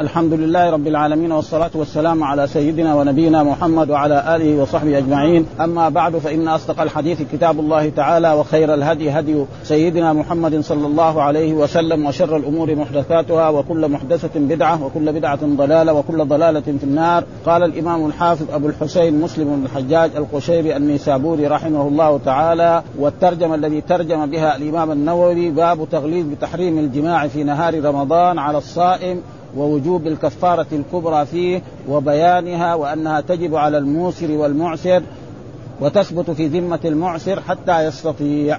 [0.00, 5.46] الحمد لله رب العالمين والصلاة والسلام على سيدنا ونبينا محمد وعلى آله وصحبه أجمعين.
[5.60, 11.22] أما بعد فإن أصدق الحديث كتاب الله تعالى وخير الهدي هدي سيدنا محمد صلى الله
[11.22, 17.24] عليه وسلم وشر الأمور محدثاتها وكل محدثة بدعة وكل بدعة ضلالة وكل ضلالة في النار.
[17.46, 24.26] قال الإمام الحافظ أبو الحسين مسلم الحجاج القشيري النيسابوري رحمه الله تعالى والترجمة الذي ترجم
[24.26, 29.22] بها الإمام النووي باب تغليظ بتحريم الجماع في نهار رمضان على الصائم
[29.56, 35.02] ووجوب الكفارة الكبرى فيه وبيانها وأنها تجب على الموسر والمعسر
[35.80, 38.58] وتثبت في ذمة المعسر حتى يستطيع.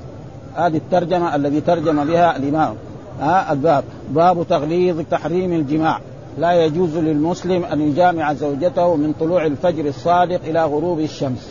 [0.55, 2.75] هذه الترجمة الذي ترجم بها الإمام.
[3.19, 3.83] ها الباب.
[4.09, 5.99] باب تغليظ تحريم الجماع.
[6.37, 11.49] لا يجوز للمسلم أن يجامع زوجته من طلوع الفجر الصادق إلى غروب الشمس.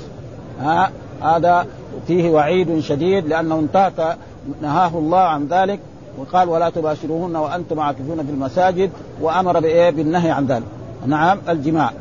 [0.60, 0.90] ها
[1.22, 1.66] هذا
[2.06, 4.16] فيه وعيد شديد لأنه انتهك
[4.62, 5.80] نهاه الله عن ذلك.
[6.18, 10.66] وقال ولا تباشروهن وأنتم عاكفون في المساجد وأمر بإيه؟ بالنهي عن ذلك.
[11.06, 11.92] نعم الجماع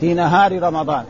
[0.00, 1.04] في نهار رمضان.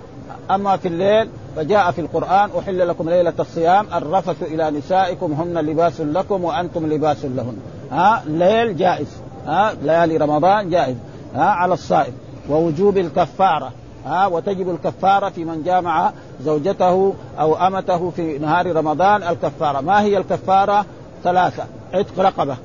[0.50, 6.00] أما في الليل فجاء في القرآن أحل لكم ليلة الصيام الرفث إلى نسائكم هن لباس
[6.00, 7.56] لكم وأنتم لباس لهن.
[7.92, 9.08] ها الليل جائز.
[9.46, 10.96] ها ليالي رمضان جائز.
[11.34, 12.12] ها على الصائم.
[12.50, 13.72] ووجوب الكفارة.
[14.06, 16.12] ها وتجب الكفارة في من جامع
[16.44, 19.80] زوجته أو أمته في نهار رمضان الكفارة.
[19.80, 20.86] ما هي الكفارة؟
[21.24, 21.64] ثلاثة.
[21.94, 22.56] عتق رقبة.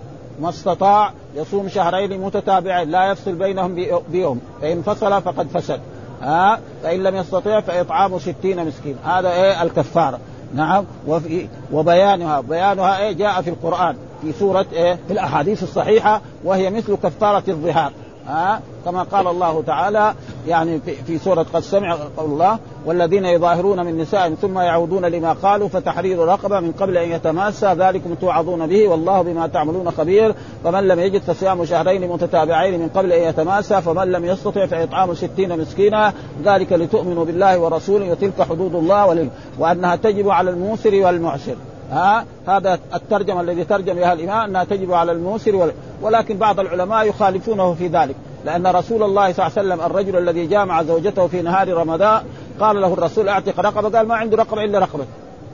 [0.42, 2.90] ما استطاع يصوم شهرين متتابعين.
[2.90, 3.76] لا يفصل بينهم
[4.12, 4.42] بيوم.
[4.62, 5.80] فإن فصل فقد فسد.
[6.22, 8.96] ها؟ فإن لم يستطيع فإطعام ستين مسكين.
[9.06, 10.20] هذا إيه؟ الكفارة.
[10.56, 10.86] نعم.
[11.08, 12.42] وفي وبيانها.
[12.42, 13.96] بيانها إيه؟ جاء في القرآن.
[14.22, 16.22] في سورة إيه؟ في الأحاديث الصحيحة.
[16.44, 17.92] وهي مثل كفارة الظهار.
[18.28, 20.14] ها؟ كما قال الله تعالى
[20.48, 25.70] يعني في سورة قد سمع قول الله والذين يظاهرون من نسائهم ثم يعودون لما قالوا
[25.70, 30.36] فتحرير رقبة من قبل أن يتماسى ذلكم توعظون به والله بما تعملون خبير.
[30.64, 35.60] فمن لم يجد فصيام شهرين متتابعين من قبل أن يتماسى فمن لم يستطع فإطعام ستين
[35.60, 36.14] مسكينا.
[36.44, 39.30] ذلك لتؤمنوا بالله ورسوله وتلك حدود الله
[39.60, 41.56] وأنها تجب على الموسر والمعسر.
[41.94, 45.72] ها؟ هذا الترجمة الذي ترجم بها الامام أنها تجب على الموسر
[46.02, 48.16] ولكن بعض العلماء يخالفونه في ذلك.
[48.46, 52.22] لأن رسول الله صلى الله عليه وسلم الرجل الذي جامع زوجته في نهار رمضان
[52.60, 55.06] قال له الرسول اعتق رقبة قال ما عنده رقبة إلا رقبة.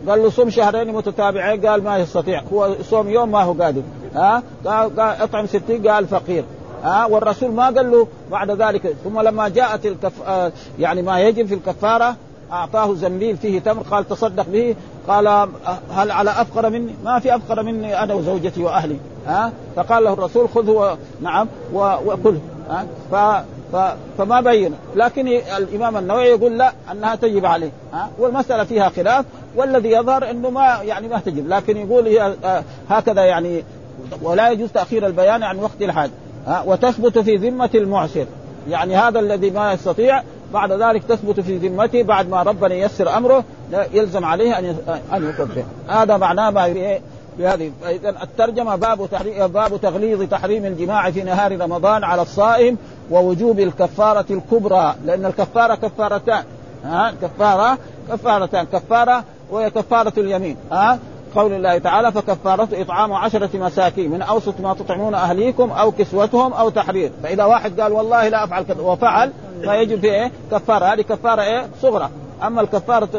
[0.07, 2.43] قال له صوم شهرين متتابعين قال ما يستطيع.
[2.53, 3.81] هو صوم يوم ما هو قادر.
[4.15, 6.43] ها؟ قال, اطعم ستين قال فقير.
[6.83, 8.95] ها؟ والرسول ما قال له بعد ذلك.
[9.03, 10.13] ثم لما جاءت الكف
[10.79, 12.15] يعني ما يجب في الكفارة
[12.51, 14.75] أعطاه زنبيل فيه تمر قال تصدق به
[15.07, 15.27] قال
[15.91, 20.49] هل على أفقر مني؟ ما في أفقر مني أنا وزوجتي وأهلي ها؟ فقال له الرسول
[20.49, 23.15] خذه نعم وكله ها؟ ف
[23.73, 24.73] ف فما بين.
[24.95, 30.49] لكن الإمام النووي يقول لا أنها تجب عليه ها؟ والمسألة فيها خلاف والذي يظهر إنه
[30.49, 31.47] ما يعني ما تجب.
[31.47, 32.35] لكن يقول هي
[32.89, 33.63] هكذا يعني
[34.21, 36.09] ولا يجوز تأخير البيان عن وقت الحاج
[36.47, 38.25] ها؟ وتثبت في ذمة المعسر.
[38.69, 40.23] يعني هذا الذي ما يستطيع
[40.53, 43.43] بعد ذلك تثبت في ذمته بعد ما ربنا ييسر أمره
[43.93, 44.75] يلزم عليه أن
[45.13, 46.99] أن يكفر هذا معناه ما
[47.39, 47.71] بهذه.
[47.81, 49.07] فاذا الترجمة باب
[49.53, 52.77] باب تغليظ تحريم الجماع في نهار رمضان على الصائم
[53.11, 56.43] ووجوب الكفارة الكبرى لأن الكفارة كفارتان.
[56.83, 57.77] ها؟ كفاره
[58.09, 58.65] كفارتان.
[58.65, 60.55] كفارة وهي كفارة اليمين.
[60.71, 60.99] ها؟
[61.35, 66.69] قول الله تعالى فكفارته إطعام عشرة مساكين من أوسط ما تطعمون أهليكم أو كسوتهم أو
[66.69, 67.11] تحرير.
[67.23, 69.31] فإذا واحد قال والله لا أفعل كذا وفعل
[69.61, 70.85] فيجب في إيه؟ كفارة.
[70.85, 72.09] هذه كفارة إيه؟ صغرى.
[72.43, 73.09] أما الكفارة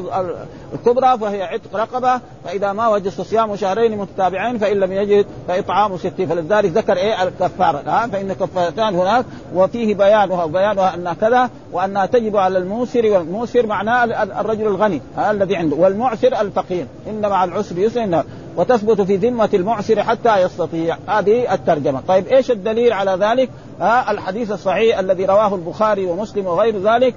[0.75, 6.29] الكبرى فهي عتق رقبة فإذا ما وجد صيام شهرين متتابعين فإن لم يجد فإطعام ستين
[6.29, 7.83] فلذلك ذكر إيه؟ الكفارة.
[7.87, 14.05] ها فإن كفارتان هناك وفيه بيانها وبيانها انها كذا وانها تجب على الموسر والموسر معناه
[14.41, 16.87] الرجل الغني الذي عنده والمعسر الفقير.
[17.09, 18.25] ان مع العسر يسر
[18.57, 20.97] وتثبت في ذمة المعسر حتى يستطيع.
[21.07, 22.01] هذه الترجمة.
[22.09, 23.51] طيب إيش الدليل على ذلك؟
[23.81, 27.15] ها الحديث الصحيح الذي رواه البخاري ومسلم وغير ذلك.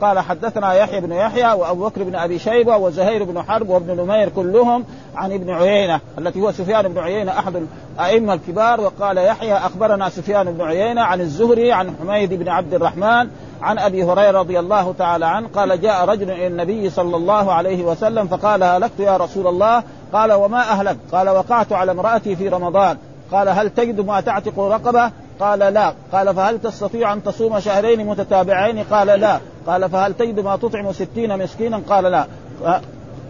[0.00, 4.28] قال حدثنا يحيى بن يحيى وأبو بكر بن أبي شيبة وزهير بن حرب وابن نمير
[4.28, 4.84] كلهم
[5.14, 7.66] عن ابن عيينة التي هو سفيان بن عيينة أحد
[7.96, 8.80] الأئمة الكبار.
[8.80, 13.28] وقال يحيى أخبرنا سفيان بن عيينة عن الزهري عن حميد بن عبد الرحمن
[13.62, 15.48] عن أبي هريرة رضي الله تعالى عنه.
[15.54, 19.82] قال جاء رجل إلى النبي صلى الله عليه وسلم فقال هلكت يا رسول الله؟
[20.16, 22.96] قال وما أهلك؟ قال وقعت على امرأتي في رمضان.
[23.32, 25.10] قال هل تجد ما تعتق رقبة?
[25.40, 25.92] قال لا.
[26.12, 28.84] قال فهل تستطيع أن تصوم شهرين متتابعين?
[28.84, 29.38] قال لا.
[29.66, 31.80] قال فهل تجد ما تطعم ستين مسكينا?
[31.88, 32.26] قال لا.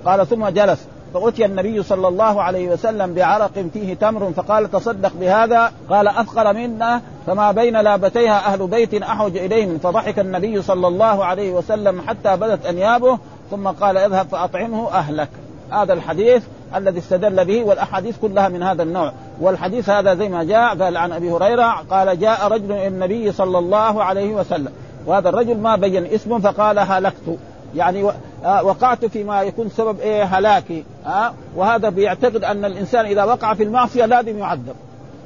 [0.04, 0.86] قال ثم جلس.
[1.14, 7.00] فأتي النبي صلى الله عليه وسلم بعرق فيه تمر فقال تصدق بهذا؟ قال أفقر منا
[7.26, 9.78] فما بين لابتيها أهل بيت أحوج إليهم.
[9.78, 13.18] فضحك النبي صلى الله عليه وسلم حتى بدت أنيابه
[13.50, 15.28] ثم قال اذهب فأطعمه أهلك.
[15.70, 16.42] هذا الحديث
[16.74, 19.12] الذي استدل به والأحاديث كلها من هذا النوع.
[19.40, 23.58] والحديث هذا زي ما جاء قال عن أبي هريرة قال جاء رجل إلى النبي صلى
[23.58, 24.72] الله عليه وسلم.
[25.06, 27.38] وهذا الرجل ما بين اسمه فقال هلكت.
[27.74, 28.10] يعني
[28.44, 30.84] آه، وقعت فيما يكون سبب إيه؟ هلاكي.
[31.04, 34.74] ها وهذا بيعتقد أن الإنسان إذا وقع في المعصية لازم يعذب.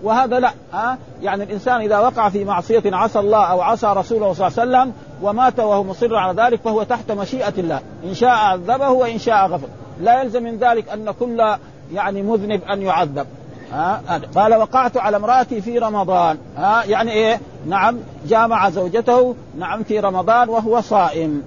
[0.02, 0.50] وهذا لا.
[0.72, 4.70] ها يعني الإنسان إذا وقع في معصية عصى الله أو عصى رسوله صلى الله عليه
[4.70, 7.80] وسلم ومات وهو مصر على ذلك فهو تحت مشيئة الله.
[8.04, 9.68] إن شاء عذبه وإن شاء غفر.
[10.00, 11.56] لا يلزم من ذلك أن كل
[11.92, 13.26] يعني مذنب أن يعذب.
[13.72, 14.02] ها؟
[14.34, 16.38] قال وقعت على امرأتي في رمضان.
[16.56, 17.96] ها؟ يعني إيه؟ نعم
[18.26, 21.42] جامع زوجته نعم في رمضان وهو صائم.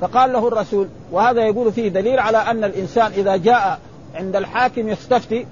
[0.00, 3.78] فقال له الرسول وهذا يقول فيه دليل على أن الإنسان إذا جاء
[4.14, 5.46] عند الحاكم يستفتي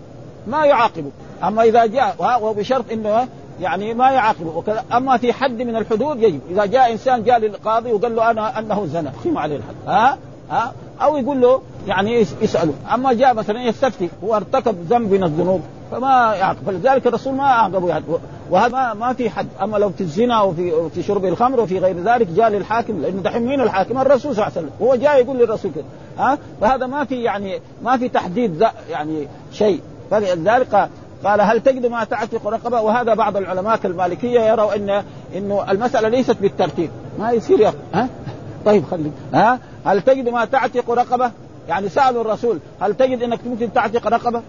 [0.46, 1.10] ما يعاقبه.
[1.44, 3.28] أما إذا جاء وبشرط إنه
[3.60, 4.56] يعني ما يعاقبه.
[4.56, 6.40] وكذا أما في حد من الحدود يجب.
[6.50, 9.08] إذا جاء إنسان جاء للقاضي وقال له أنا أنه زنى.
[9.24, 10.18] قيم عليه الحد؟ ها؟
[10.50, 10.72] ها؟
[11.02, 12.74] أو يقول له يعني يسأله.
[12.94, 14.08] أما جاء مثلا يستفتي.
[14.24, 15.60] هو ارتكب ذنب من الذنوب
[15.90, 16.58] فما يعاقب.
[16.66, 18.04] فلذلك الرسول ما اعقبه يعني.
[18.50, 19.48] وهذا ما في حد.
[19.62, 23.02] أما لو في الزنا وفي في شرب الخمر وفي غير ذلك جاء للحاكم.
[23.02, 24.86] لأنه دحين مين الحاكم؟ الرسول صلى الله عليه وسلم.
[24.86, 25.84] هو جاء يقول للرسول كده.
[26.18, 29.80] ها؟ فهذا ما في يعني ما في تحديد يعني شيء.
[30.10, 30.88] فلذلك
[31.24, 35.02] قال هل تجد ما تعتق رقبة؟ وهذا بعض العلماء كالمالكية يروا ان
[35.36, 36.90] إنه المسألة ليست بالترتيب.
[37.18, 37.72] ما يصير.
[37.94, 38.08] ها؟
[38.66, 41.30] طيب خلي ها؟ هل تجد ما تعتق رقبة؟
[41.68, 44.42] يعني سألوا الرسول هل تجد إنك ممكن تعتق رقبة؟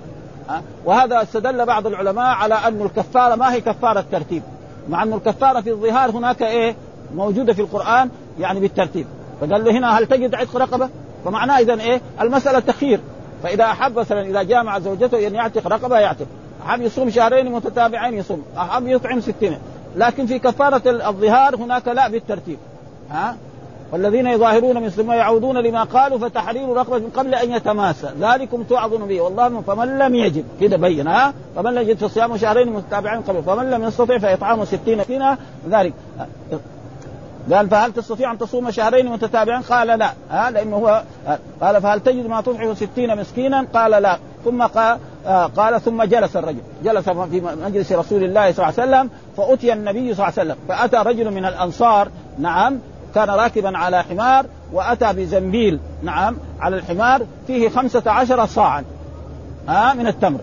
[0.50, 4.44] ها؟ وهذا استدل بعض العلماء على أن الكفارة ما هي كفارة ترتيب.
[4.90, 6.76] مع أن الكفارة في الظهار هناك إيه؟
[7.16, 9.08] موجودة في القرآن يعني بالترتيب.
[9.42, 10.90] فقال له هنا هل تجد عتق رقبة؟
[11.26, 13.00] فمعناه اذا إيه؟ المسألة تخيير
[13.44, 16.28] فإذا أحب مثلا إذا جامع زوجته أن يعتق رقبة يعتق.
[16.66, 18.44] أحب يصوم شهرين متتابعين؟ يصوم.
[18.58, 19.58] أحب يطعم ستين.
[19.96, 22.58] لكن في كفارة الظهار هناك لا بالترتيب.
[23.12, 23.36] ها؟
[23.92, 28.10] والذين يظاهرون من ثم يعودون لما قالوا فتحرير رقبة من قبل أن يتماسى.
[28.20, 29.22] ذلكم توعظون به.
[29.22, 33.44] والله فمن لم يجد كده بين ها؟ فمن لم يجد فصيام شهرين متتابعين قبل.
[33.44, 35.38] فمن لم يستطع فإطعام ستين مسكينا
[35.70, 35.94] ذلك.
[37.52, 40.14] قال فهل تستطيع أن تصوم شهرين متتابعين؟ قال لا.
[40.32, 41.04] ها؟ لأنه هو
[41.62, 44.18] قال فهل تجد ما تطعم ستين مسكينا؟ قال لا.
[44.46, 46.62] ثم قال آه قال ثم جلس الرجل.
[46.84, 50.58] جلس في مجلس رسول الله صلى الله عليه وسلم فأتي النبي صلى الله عليه وسلم.
[50.68, 52.80] فأتى رجل من الأنصار نعم
[53.16, 58.84] كان راكبا على حمار وأتى بزنبيل نعم على الحمار فيه خمسة عشر صاعا
[59.68, 60.40] ها آه من التمر.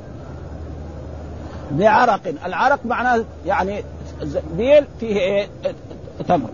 [1.71, 2.21] بعرق.
[2.47, 3.85] العرق معناه يعني
[4.23, 5.49] زنبيل فيه إيه؟
[6.29, 6.49] تمر.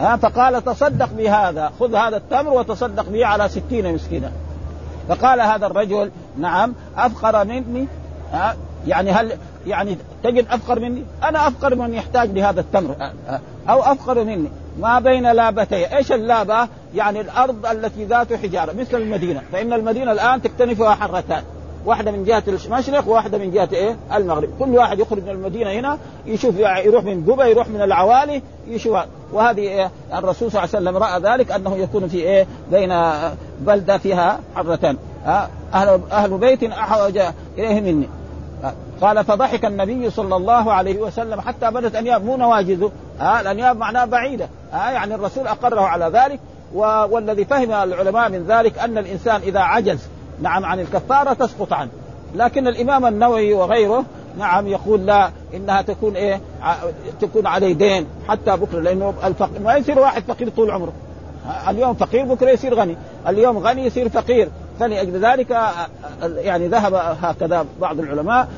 [0.00, 4.30] ها فقال تصدق بهذا خذ هذا التمر وتصدق به على ستين مسكينا.
[5.08, 7.86] فقال هذا الرجل نعم أفقر مني
[8.86, 9.32] يعني هل
[9.66, 12.96] يعني تجد أفقر مني؟ أنا أفقر من يحتاج لهذا التمر
[13.68, 14.48] أو أفقر مني
[14.80, 20.42] ما بين لابتي، إيش اللابة؟ يعني الأرض التي ذات حجارة مثل المدينة، فإن المدينة الآن
[20.42, 21.42] تكتنفها حرتان،
[21.86, 25.98] واحدة من جهة المشرق وواحدة من جهة إيه؟ المغرب، كل واحد يخرج من المدينة هنا
[26.26, 28.98] يشوف يروح من قبى يروح من العوالي يشوف
[29.32, 32.92] وهذه إيه؟ الرسول صلى الله عليه وسلم رأى ذلك أنه يكون في إيه؟ بين
[33.60, 34.96] بلدة فيها حرتان،
[35.74, 37.18] أهل أهل بيت أحوج
[37.58, 38.08] إليه مني.
[39.00, 42.90] قال فضحك النبي صلى الله عليه وسلم حتى بدت انياب مو نواجذه
[43.20, 46.40] ها الأنياب معناها بعيدة ها يعني الرسول أقره على ذلك
[47.10, 49.98] والذي فهم العلماء من ذلك أن الإنسان إذا عجز
[50.42, 51.90] نعم عن الكفارة تسقط عنه.
[52.34, 54.04] لكن الإمام النووي وغيره
[54.38, 56.40] نعم يقول لا إنها تكون إيه
[57.20, 60.92] تكون عليه دين حتى بكرة لأنه الفقير ما يصير واحد فقير طول عمره.
[61.68, 62.96] اليوم فقير بكرة يصير غني.
[63.28, 64.48] اليوم غني يصير فقير.
[64.80, 65.58] فلأجل ذلك
[66.22, 68.48] يعني ذهب هكذا بعض العلماء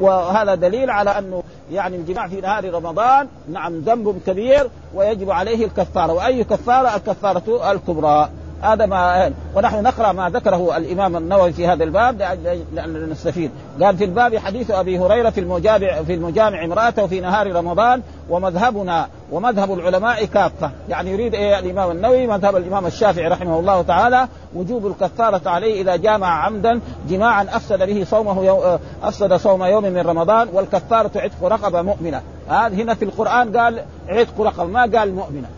[0.00, 6.12] وهذا دليل على أنه يعني الجماع في نهار رمضان نعم ذنب كبير ويجب عليه الكفارة.
[6.12, 8.28] وأي كفارة؟ الكفارة الكبرى.
[8.62, 12.18] هذا ما ونحن نقرأ ما ذكره الإمام النووي في هذا الباب
[12.74, 13.50] لأن نستفيد.
[13.82, 19.08] قال في الباب حديث أبي هريرة في المجامع في المجامع امرأته في نهار رمضان ومذهبنا
[19.32, 20.70] ومذهب العلماء كافة.
[20.88, 24.28] يعني يريد إيه الإمام النووي؟ مذهب الإمام الشافعي رحمه الله تعالى.
[24.54, 28.78] وجوب الكفارة عليه إذا جامع عمدا جماعا أفسد به صومه يو...
[29.02, 32.22] أفسد صوم يوم من رمضان والكفارة عتق رقبة مؤمنة.
[32.48, 35.48] هذا هنا في القرآن قال عتق رقبة ما قال مؤمنة.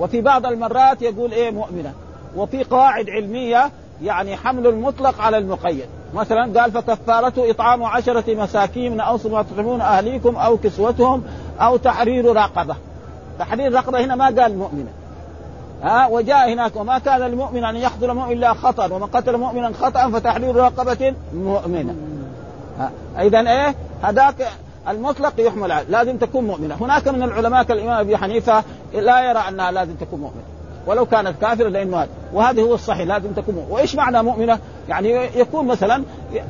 [0.00, 1.92] وفي بعض المرات يقول إيه مؤمنة.
[2.36, 3.70] وفي قواعد علمية
[4.02, 5.86] يعني حمل المطلق على المقيد.
[6.14, 11.22] مثلا قال فكفارته إطعام عشرة مساكين من اوسط ما تطعمون أهليكم أو كسوتهم
[11.60, 12.76] أو تحرير رقبة.
[13.38, 14.90] تحرير رقبة هنا ما قال مؤمنه
[15.82, 20.10] ها وجاء هناك وما كان المؤمن أن يقتل مؤمن إلا خطأ ومن قتل مؤمنا خطأ
[20.10, 21.94] فتحرير رقبة مؤمنة.
[23.18, 24.34] اذا إيه؟ هذاك
[24.88, 26.74] المطلق يحمل عليه لازم تكون مؤمنة.
[26.80, 28.64] هناك من العلماء كالإمام أبي حنيفة
[28.94, 30.44] لا يرى أنها لازم تكون مؤمنة.
[30.86, 32.08] ولو كانت كافرة هذا.
[32.36, 36.02] وهذا هو الصحيح لازم تكون وإيش معنى مؤمنة؟ يعني يكون مثلا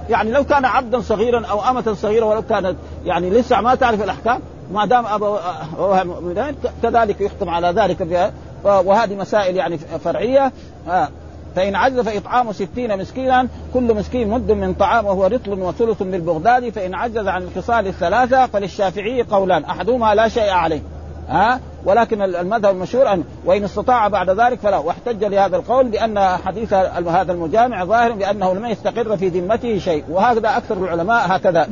[0.08, 4.40] يعني لو كان عبدا صغيرا أو آمة صغيرة ولو كانت يعني لسه ما تعرف الأحكام
[4.72, 8.32] ما دام ابوها مؤمنين كذلك يحكم على ذلك
[8.64, 10.52] وهذه مسائل يعني فرعية
[10.88, 11.08] آه.
[11.56, 16.94] فإن عجز فإطعام ستين مسكينا كل مسكين مد من طعام وهو رطل وثلث بالبغداد فإن
[16.94, 20.82] عجز عن الخصال الثلاثة فللشافعي قولان أحدهما لا شيء عليه
[21.28, 26.72] ها ولكن المذهب المشهور أن وإن استطاع بعد ذلك فلا واحتج لهذا القول بأن حديث
[27.08, 31.68] هذا المجامع ظاهر بأنه لم يستقر في ذمته شيء وهذا أكثر العلماء هكذا.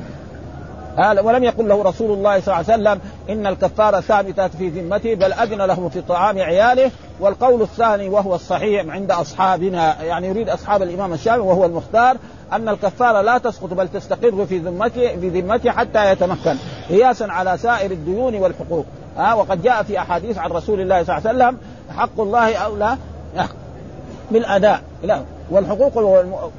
[0.99, 5.33] ولم يقل له رسول الله صلى الله عليه وسلم إن الكفاره ثابته في ذمته بل
[5.33, 6.91] أذن له في طعام عياله
[7.21, 12.17] والقول الثاني وهو الصحيح عند أصحابنا يعني يريد أصحاب الإمام الشافعي وهو المختار
[12.53, 16.57] أن الكفاره لا تسقط بل تستقر في ذمته في ذمته حتى يتمكن
[16.89, 18.87] قياسا على سائر الديون والحقوق.
[19.17, 21.59] ها وقد جاء في أحاديث عن رسول الله صلى الله عليه وسلم
[21.97, 22.97] حق الله اولى
[24.31, 25.23] بالاداء لا.
[25.51, 25.97] والحقوق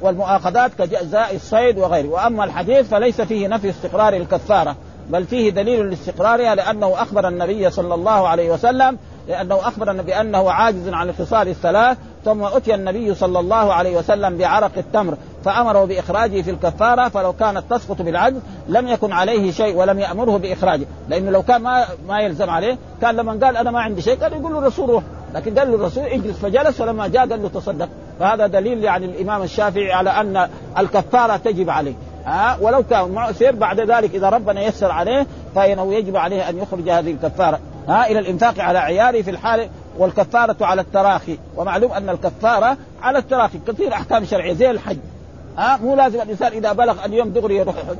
[0.02, 2.08] والمؤاخذات كجزاء الصيد وغيره.
[2.08, 4.76] وأما الحديث فليس فيه نفي استقرار الكفارة
[5.10, 8.98] بل فيه دليل لاستقرارها لأنه أخبر النبي صلى الله عليه وسلم
[9.28, 14.70] لأنه أخبر بانه عاجز عن الخصال الثلاث ثم أتي النبي صلى الله عليه وسلم بعرق
[14.76, 15.16] التمر.
[15.46, 20.86] فأمره بإخراجه في الكفارة فلو كانت تسقط بالعجز لم يكن عليه شيء ولم يأمره بإخراجه.
[21.08, 24.32] لأنه لو كان ما ما يلزم عليه كان لما قال أنا ما عندي شيء كان
[24.32, 25.02] يقول له الرسول روح.
[25.34, 27.88] لكن قال له الرسول اجلس فجلس فلما جاء قال له تصدق.
[28.20, 30.48] فهذا دليل يعني الإمام الشافعي على أن
[30.78, 31.94] الكفارة تجب عليه.
[32.24, 36.90] ها ولو كان معسر بعد ذلك إذا ربنا يسر عليه فإنه يجب عليه أن يخرج
[36.90, 37.60] هذه الكفارة.
[37.88, 41.38] ها إلى الإنفاق على عياله في الحال والكفارة على التراخي.
[41.56, 43.58] ومعلوم أن الكفارة على التراخي.
[43.66, 44.98] كثير أحكام شرعية زي الحج.
[45.58, 47.96] ها؟ مو لازم الإنسان إذا بلغ اليوم دغري يروح يحج.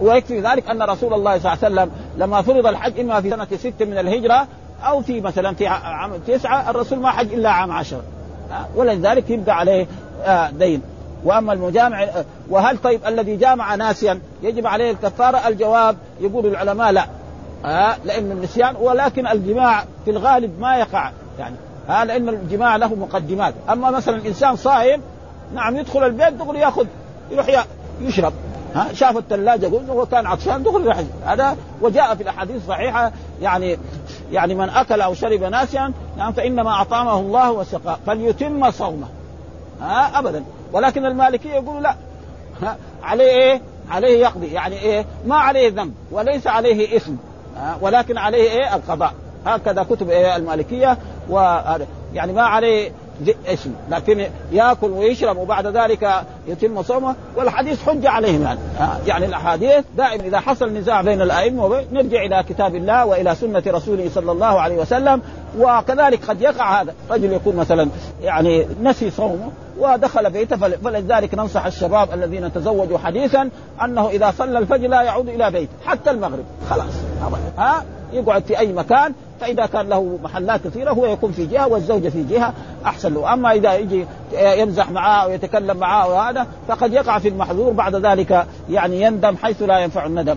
[0.00, 3.46] ويكفي ذلك أن رسول الله صلى الله عليه وسلم لما فرض الحج إما في سنة
[3.56, 4.46] ست من الهجرة
[4.82, 8.00] أو في مثلا في عام تسعة الرسول ما حج إلا عام عشر.
[8.76, 9.86] ولذلك يبقى عليه
[10.50, 10.82] دين.
[11.24, 17.06] وأما المجامع آه، وهل طيب الذي جامع ناسيا يجب عليه الكفارة؟ الجواب يقول العلماء لا.
[17.64, 21.12] آه لأن النسيان ولكن الجماع في الغالب ما يقع.
[21.38, 21.56] يعني
[21.88, 23.54] آه لأن الجماع له مقدمات.
[23.70, 25.00] أما مثلا الانسان صائم
[25.54, 26.86] نعم يدخل البيت دغري ياخذ
[27.30, 27.64] يروح
[28.00, 28.32] يشرب.
[28.74, 33.12] ها شاف الثلاجه وهو كان عطشان دغري راح هذا وجاء في الأحاديث الصحيحة
[33.42, 33.78] يعني
[34.32, 37.98] يعني من أكل أو شرب ناسيا يعني فإنما أطعمه الله وسقاه.
[38.06, 39.06] فليتم صومه.
[39.80, 40.44] ها ابدا.
[40.72, 41.94] ولكن المالكية يقولوا لا.
[42.62, 44.46] ها عليه إيه؟ عليه يقضي.
[44.46, 47.12] يعني إيه؟ ما عليه ذنب وليس عليه إثم.
[47.80, 49.12] ولكن عليه إيه؟ القضاء.
[49.46, 51.86] هكذا كتب إيه المالكية وهذا.
[52.14, 52.92] يعني ما عليه
[53.46, 53.72] اسم.
[53.90, 58.60] لكن ياكل ويشرب وبعد ذلك يتم صومه والحديث حجه عليهم يعني.
[59.06, 64.10] يعني الأحاديث دائما إذا حصل نزاع بين الأئمة نرجع إلى كتاب الله وإلى سنة رسوله
[64.14, 65.22] صلى الله عليه وسلم.
[65.58, 66.94] وكذلك قد يقع هذا.
[67.10, 67.88] رجل يكون مثلا
[68.22, 73.50] يعني نسي صومه ودخل بيته فلذلك ننصح الشباب الذين تزوجوا حديثا
[73.84, 76.44] أنه إذا صلى الفجر لا يعود إلى بيته حتى المغرب.
[76.70, 76.92] خلاص.
[77.58, 82.08] ها؟ يقعد في أي مكان فإذا كان له محلات كثيرة هو يكون في جهة والزوجه
[82.08, 82.52] في جهة
[82.86, 83.32] أحسن له.
[83.32, 89.02] أما إذا يجي يمزح معاه ويتكلم معاه وهذا فقد يقع في المحظور بعد ذلك يعني
[89.02, 90.36] يندم حيث لا ينفع الندم.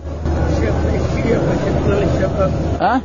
[2.82, 3.02] ها؟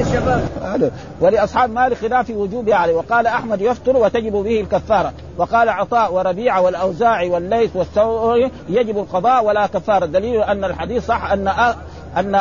[0.00, 5.12] الشباب ولأصحاب مالك خلاف وجوبها عليه وقال أحمد يفطر وتجب به الكفارة.
[5.38, 10.06] وقال عطاء وربيعه والاوزاعي والليث والثوري يجب القضاء ولا كفارة.
[10.06, 11.48] دليل أن الحديث صح أن
[12.16, 12.34] أن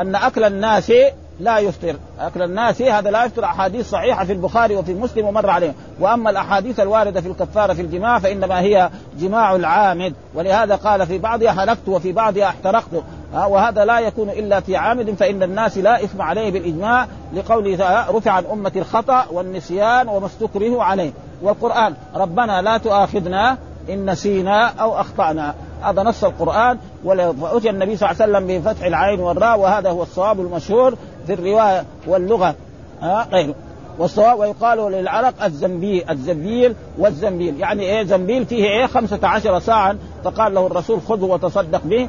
[0.00, 0.92] أن أكل الناس
[1.40, 1.96] لا يفطر.
[2.20, 3.44] اكل الناس هذا لا يفطر.
[3.44, 5.74] أحاديث صحيحة في البخاري وفي مسلم ومر عليه.
[6.00, 10.14] وأما الأحاديث الواردة في الكفارة في الجماع فإنما هي جماع العامد.
[10.34, 13.02] ولهذا قال في بعضها هلكت وفي بعضها احترقت.
[13.34, 18.44] وهذا لا يكون إلا في عامد فإن الناس لا إثم عليه بالإجماع لقوله رفع عن
[18.52, 21.12] أمة الخطأ والنسيان وما استكرهوا عليه.
[21.42, 23.58] والقرآن ربنا لا تؤاخذنا
[23.90, 25.54] إن نسينا أو أخطأنا.
[25.82, 30.40] هذا نص القرآن وأتي النبي صلى الله عليه وسلم بفتح العين والراء وهذا هو الصواب
[30.40, 30.94] المشهور
[31.26, 32.54] في الرواية واللغة.
[33.02, 33.54] ها؟ غيره
[33.98, 37.60] والصواب ويقال للعرق الزنبيل الزنبيل والزنبيل.
[37.60, 42.08] يعني إيه؟ زنبيل فيه إيه؟ خمسة عشر ساعة فقال له الرسول خذه وتصدق به.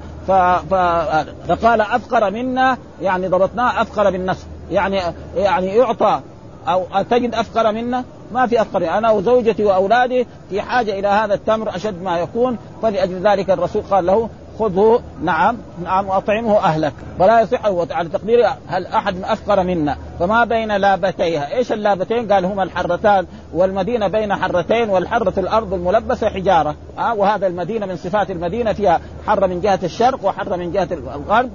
[1.47, 5.01] فقال أفقر منا يعني ضبطناه أفقر بالنصر يعني
[5.35, 6.21] يعني يعطى
[6.67, 8.97] أو تجد أفقر منا؟ ما في أفقر.
[8.97, 14.05] أنا وزوجتي وأولادي في حاجة إلى هذا التمر أشد ما يكون فلأجل ذلك الرسول قال
[14.05, 16.93] له خذه نعم نعم وأطعمه أهلك.
[17.19, 19.97] ولا يصح على تقدير هل أحد أفقر منا.
[20.19, 23.25] فما بين لابتيها إيش اللابتين؟ قال هما الحرتان.
[23.53, 26.75] والمدينة بين حرتين والحرة الأرض الملبسة حجارة.
[26.97, 31.49] أه وهذا المدينة من صفات المدينة فيها حره من جهة الشرق وحره من جهة الغرب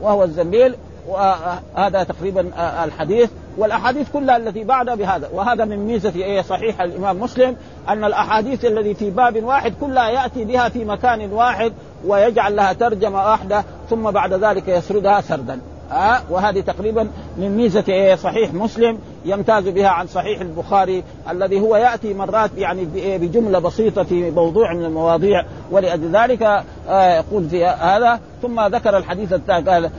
[0.00, 0.74] وهو الزنبيل
[1.08, 2.50] وهذا تقريبا
[2.84, 3.30] الحديث.
[3.58, 5.28] والأحاديث كلها التي بعدها بهذا.
[5.32, 7.56] وهذا من ميزة إيه صحيح الإمام مسلم
[7.88, 11.72] أن الأحاديث الذي في باب واحد كلها يأتي بها في مكان واحد
[12.06, 15.60] ويجعل لها ترجمة واحدة ثم بعد ذلك يسردها سردا.
[15.90, 18.98] ها وهذه تقريبا من ميزة إيه صحيح مسلم.
[19.24, 24.84] يمتاز بها عن صحيح البخاري الذي هو يأتي مرات يعني بجملة بسيطة في موضوع من
[24.84, 26.42] المواضيع ولأجل ذلك
[26.88, 29.90] آه، يقول في هذا ثم ذكر الحديث الثاني قال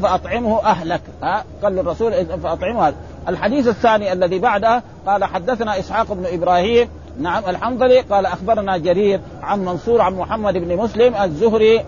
[0.00, 2.12] فأطعمه أهلك ها قال للرسول
[2.42, 2.94] فأطعمه أهلك.
[3.28, 6.88] الحديث الثاني الذي بعده قال حدثنا إسحاق بن إبراهيم
[7.20, 11.84] نعم الحنظلي قال أخبرنا جرير عن منصور عن محمد بن مسلم الزهري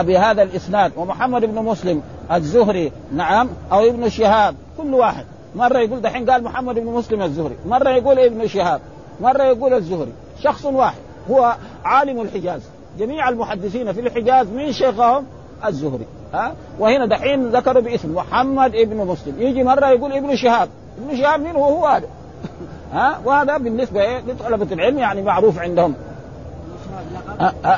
[0.00, 2.02] بهذا الإسناد ومحمد بن مسلم
[2.32, 5.24] الزهري نعم أو ابن شهاب كل واحد
[5.58, 8.80] مرة يقول دحين قال محمد بن مسلم الزهري مرة يقول ابن شهاب
[9.20, 10.12] مرة يقول الزهري
[10.42, 10.98] شخص واحد
[11.30, 12.62] هو عالم الحجاز
[12.98, 15.24] جميع المحدثين في الحجاز من شيخهم
[15.66, 21.16] الزهري ها؟ وهنا دحين ذكروا باسم محمد ابن مسلم يجي مرة يقول ابن شهاب ابن
[21.16, 22.06] شهاب مين هو؟ هو هذا
[22.92, 25.94] ها؟ وهذا بالنسبة إيه لطلبة العلم يعني معروف عندهم.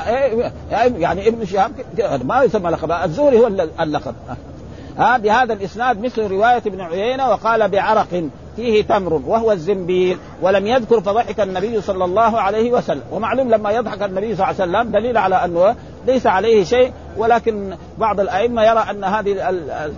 [0.07, 1.71] إيه، يعني ابن شهاب
[2.23, 3.47] ما يسمى لقب الزهري هو
[3.79, 4.15] اللقب.
[4.97, 8.23] ها بهذا الإسناد مثل رواية ابن عيينة وقال بعرق
[8.55, 13.01] فيه تمر وهو الزنبيل ولم يذكر فضحك النبي صلى الله عليه وسلم.
[13.11, 15.75] ومعلوم لما يضحك النبي صلى الله عليه وسلم دليل على أنه
[16.07, 19.49] ليس عليه شيء ولكن بعض الأئمة يرى أن هذه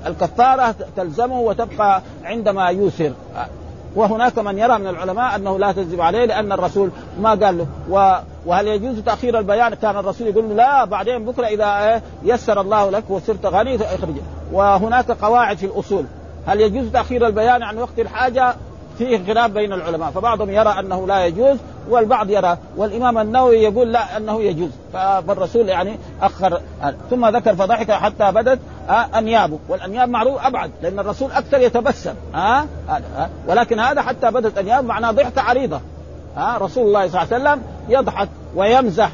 [0.08, 3.12] الكفارة تلزمه وتبقى عندما يوسر.
[3.96, 7.68] وهناك من يرى من العلماء أنه لا تكذب عليه لأن الرسول ما قال له.
[8.46, 13.04] وهل يجوز تأخير البيان؟ كان الرسول يقول له لا بعدين بكرة إذا يسر الله لك
[13.10, 14.16] وصرت غني اخرج
[14.52, 16.06] وهناك قواعد في الأصول.
[16.48, 18.56] هل يجوز تأخير البيان عن وقت الحاجة؟
[18.98, 20.12] فيه خلاف بين العلماء.
[20.12, 21.58] فبعضهم يرى أنه لا يجوز
[21.90, 22.58] والبعض يرى.
[22.78, 24.70] والإمام النووي يقول لا أنه يجوز.
[24.94, 26.62] فالرسول يعني أخر.
[27.10, 28.60] ثم ذكر فضحك حتى بدت
[28.90, 32.14] انيابه والأنياب معروف أبعد لأن الرسول أكثر يتبسم.
[32.34, 32.66] ها
[33.48, 35.82] ولكن هذا حتى بدت أنياب معناه ضحكة عريضة.
[36.38, 39.12] ها رسول الله صلى الله عليه وسلم يضحك ويمزح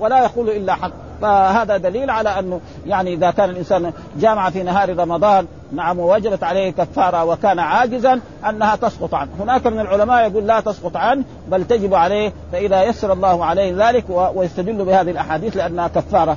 [0.00, 0.90] ولا يقول إلا حق.
[1.22, 6.70] فهذا دليل على أنه يعني إذا كان الإنسان جامع في نهار رمضان نعم ووجبت عليه
[6.70, 11.94] كفارة وكان عاجزا أنها تسقط عنه، هناك من العلماء يقول لا تسقط عنه بل تجب
[11.94, 14.04] عليه فإذا يسر الله عليه ذلك
[14.34, 16.36] ويستدل بهذه الأحاديث لأنها كفارة،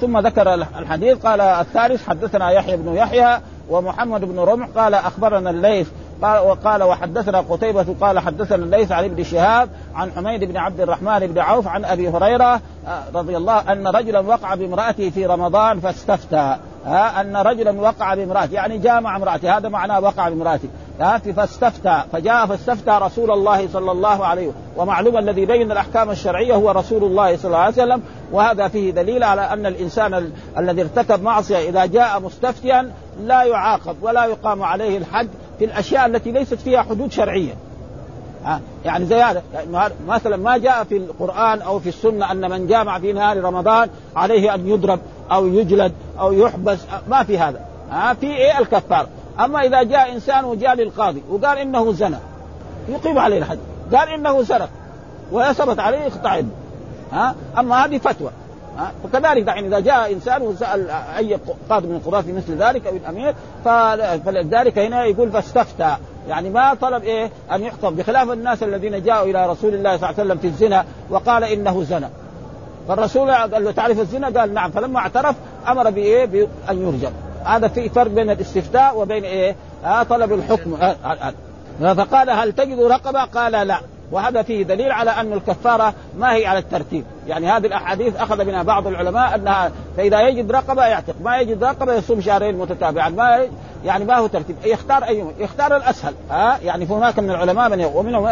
[0.00, 5.88] ثم ذكر الحديث قال الثالث حدثنا يحيى بن يحيى ومحمد بن رمح قال أخبرنا الليث
[6.22, 11.18] قال وقال وحدثنا قتيبة قال حدثنا الليث عن ابن شهاب عن حميد بن عبد الرحمن
[11.18, 16.56] بن عوف عن أبي هريرة آه، رضي الله أن رجلا وقع بامرأته في رمضان فاستفتى.
[16.86, 20.68] ها أن رجلا وقع بامرأته يعني جامع امرأته هذا معناه وقع بامرأته.
[21.00, 24.62] ها فاستفتى فجاء فاستفتى رسول الله صلى الله عليه وسلم.
[24.76, 29.24] ومعلوم الذي بين الأحكام الشرعية هو رسول الله صلى الله عليه وسلم وهذا فيه دليل
[29.24, 30.32] على أن الإنسان ال...
[30.58, 36.32] الذي ارتكب معصية إذا جاء مستفتيا لا يعاقب ولا يقام عليه الحد في الأشياء التي
[36.32, 37.54] ليست فيها حدود شرعية.
[38.44, 42.66] ها؟ يعني زي هذا يعني مثلا ما جاء في القرآن أو في السنة أن من
[42.66, 45.00] جامع في نهار رمضان عليه أن يضرب
[45.32, 47.60] أو يجلد أو يحبس ما في هذا.
[47.90, 49.06] ها؟ في إيه؟ الكفار.
[49.40, 52.18] أما إذا جاء إنسان وجاء للقاضي وقال إنه زنى
[52.88, 53.58] يقيم عليه الحد
[53.94, 54.68] قال إنه سرق
[55.32, 56.40] وثبت عليه يقطع
[57.12, 58.30] ها؟ أما هذه فتوى.
[59.04, 61.38] فكذلك دحين إذا جاء إنسان وسأل أي
[61.70, 65.96] قاضي من القضاة في مثل ذلك أو الأمير فلذلك هنا يقول فاستفتى.
[66.28, 67.94] يعني ما طلب إيه؟ أن يحكم.
[67.94, 71.82] بخلاف الناس الذين جاءوا إلى رسول الله صلى الله عليه وسلم في الزنا وقال إنه
[71.82, 72.10] زنا.
[72.88, 74.40] فالرسول قال له تعرف الزنا?
[74.40, 74.70] قال نعم.
[74.70, 75.36] فلما اعترف
[75.68, 76.48] أمر بإيه؟ بان
[76.82, 77.12] يرجم
[77.44, 80.74] هذا في فرق بين الاستفتاء وبين إيه؟ آه طلب الحكم.
[80.74, 81.32] آه آه
[81.82, 81.94] آه.
[81.94, 83.80] فقال هل تجد رقبة؟ قال لا.
[84.12, 87.04] وهذا فيه دليل على أن الكفارة ما هي على الترتيب.
[87.26, 91.94] يعني هذه الأحاديث أخذ منها بعض العلماء أنها فإذا يجد رقبة يعتق ما يجد رقبة
[91.94, 93.46] يصوم شهرين متتابعا ما
[93.84, 94.56] يعني ما هو ترتيب.
[94.64, 98.26] يختار أي يختار الأسهل ها؟ يعني هناك من العلماء من ومنهم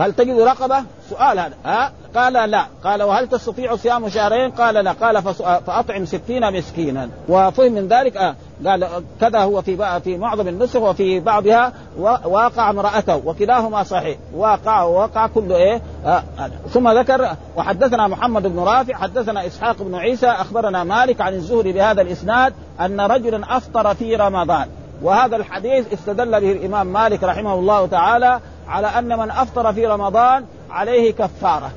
[0.00, 1.54] هل تجد رقبة؟ سؤال هذا.
[1.64, 2.66] ها؟ قال لا.
[2.84, 4.92] قال وهل تستطيع صيام شهرين؟ قال لا.
[4.92, 5.22] قال
[5.66, 7.08] فأطعم ستين مسكينا.
[7.28, 8.34] وفهم من ذلك آه
[8.66, 8.88] قال
[9.20, 11.72] كذا هو في في معظم النسخ وفي بعضها
[12.24, 14.18] واقع امرأته وكلاهما صحيح.
[14.34, 16.22] واقع ووقع كل إيه؟ آه
[16.70, 22.02] ثم ذكر وحدثنا محمد بن رافع حدثنا إسحاق بن عيسى أخبرنا مالك عن الزهري بهذا
[22.02, 24.68] الإسناد أن رجلا أفطر في رمضان.
[25.02, 30.44] وهذا الحديث استدل به الإمام مالك رحمه الله تعالى على أن من أفطر في رمضان
[30.70, 31.70] عليه كفارة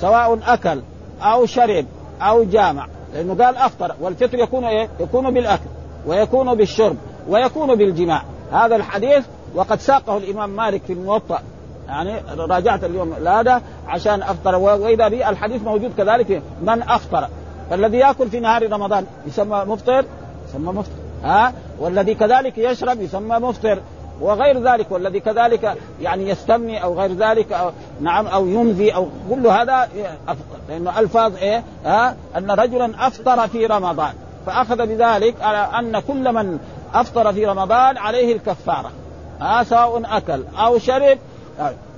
[0.00, 0.80] سواء أكل
[1.22, 1.86] أو شرب
[2.20, 5.68] أو جامع لأنه قال أفطر والفطر يكون إيه؟ يكون بالأكل
[6.06, 6.96] ويكون بالشرب
[7.28, 8.22] ويكون بالجماع.
[8.52, 9.24] هذا الحديث
[9.54, 11.38] وقد ساقه الإمام مالك في الموطأ.
[11.88, 17.28] يعني راجعت اليوم هذا عشان أفطر وإذا به الحديث موجود كذلك من أفطر.
[17.70, 20.04] فالذي يأكل في نهار رمضان يسمى مفطر؟
[20.48, 20.92] يسمى مفطر.
[21.24, 23.78] ها؟ والذي كذلك يشرب يسمى مفطر.
[24.20, 29.46] وغير ذلك والذي كذلك يعني يستمني أو غير ذلك أو نعم أو يمضي أو كل
[29.46, 29.88] هذا
[30.28, 34.12] افطر لأنه ألفاظ إيه ها أن رجلا أفطر في رمضان.
[34.46, 36.58] فأخذ بذلك على أن كل من
[36.94, 38.90] أفطر في رمضان عليه الكفارة.
[39.40, 41.18] ها سواء أكل أو شرب.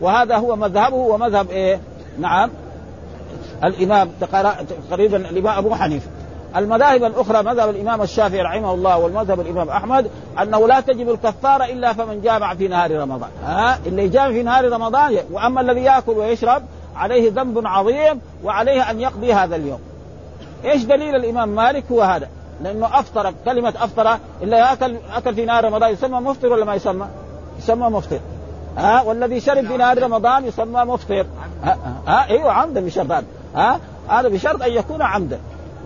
[0.01, 1.81] وهذا هو مذهبه ومذهب إيه
[2.19, 2.51] نعم
[3.65, 4.11] الإمام
[4.91, 6.11] تقريبا الإمام أبو حنيفة.
[6.57, 10.11] المذاهب الأخرى مذهب الإمام الشافعي رحمه الله والمذهب الإمام أحمد
[10.43, 13.31] أنه لا تجب الكفاره إلا فمن جامع في نهار رمضان.
[13.45, 16.63] ها؟ اللي جامع في نهار رمضان وأما الذي يأكل ويشرب
[16.97, 19.81] عليه ذنب عظيم وعليه أن يقضي هذا اليوم.
[20.65, 22.29] إيش دليل الإمام مالك هو هذا؟
[22.63, 27.07] لأنه أفطر كلمة أفطر إلا اكل أكل في نهار رمضان يسمى مفطر ولا ما يسمى؟
[27.59, 28.21] يسمى مفطر.
[28.77, 31.27] ها؟ والذي شرب في نهار رمضان يسمى مفطر.
[31.65, 33.25] ها, ها؟ إيوه عمدا بشرط هذا.
[33.55, 35.41] ها؟ هذا بشرط أن يكون عمدا.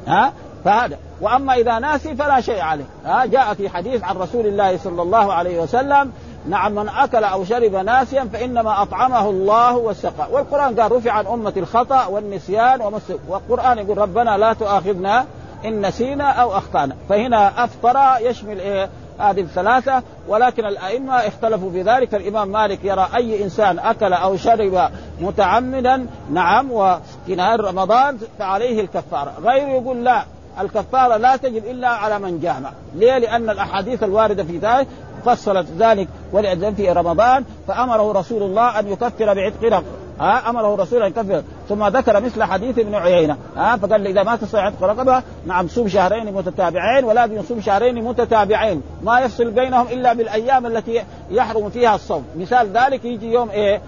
[0.07, 0.33] ها؟
[0.64, 0.98] فهذا.
[1.20, 2.85] وأما إذا ناسي فلا شيء عليه.
[3.05, 6.12] ها جاء في حديث عن رسول الله صلى الله عليه وسلم
[6.48, 11.53] نعم من أكل أو شرب ناسيا فإنما أطعمه الله وسقى والقرآن قال رفع عن أمة
[11.57, 15.27] الخطأ والنسيان ومس والقرآن يقول ربنا لا تؤاخذنا
[15.64, 16.96] إن نسينا أو أخطأنا.
[17.09, 20.03] فهنا أفطر يشمل إيه؟ هذه الثلاثة.
[20.29, 22.14] ولكن الأئمة اختلفوا في ذلك.
[22.14, 29.33] الإمام مالك يرى أي إنسان أكل أو شرب متعمدا نعم وفي نهار رمضان فعليه الكفارة.
[29.44, 30.24] غير يقول لا
[30.60, 32.70] الكفارة لا تجب إلا على من جامع.
[32.94, 34.86] ليه؟ لأن الأحاديث الواردة في ذلك
[35.24, 39.84] فصلت ذلك ولأجل في رمضان فأمره رسول الله أن يكفر بعتق رقبة
[40.20, 41.42] ها؟ أمره الرسول أن يكفر.
[41.68, 43.36] ثم ذكر مثل حديث ابن عيينة.
[43.56, 48.82] ها؟ فقال إذا ما تستطيع عتق رقبة نعم صوم شهرين متتابعين ولا يصوم شهرين متتابعين.
[49.02, 52.24] ما يفصل بينهم إلا بالأيام التي يحرم فيها الصوم.
[52.36, 53.80] مثال ذلك يجي يوم إيه؟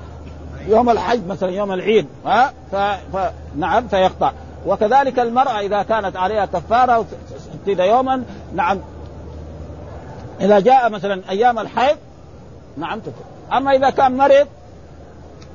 [0.68, 2.07] يوم الحج مثلا يوم العيد.
[2.26, 2.76] ها؟ ف...
[3.16, 3.31] ف...
[3.57, 4.33] نعم فيقطع.
[4.66, 7.07] وكذلك المرأة إذا كانت عليها كفارة
[7.62, 8.24] ستين يوما
[8.55, 8.79] نعم
[10.40, 11.96] إذا جاء مثلا أيام الحيض
[12.76, 14.46] نعم تكفر أما إذا كان مريض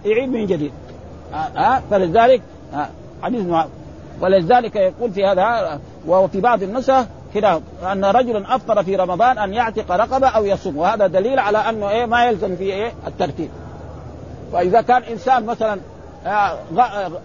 [0.05, 0.71] يعيد من جديد
[1.33, 2.41] ها أه؟ فلذلك
[2.73, 2.87] أه؟
[3.23, 3.45] حديث
[4.21, 9.91] ولذلك يقول في هذا وفي بعض النسخ كده أن رجلا أفطر في رمضان أن يعتق
[9.91, 13.49] رقبة أو يصوم وهذا دليل على أنه إيه ما يلزم فيه إيه الترتيب
[14.51, 15.77] واذا كان إنسان مثلا آه،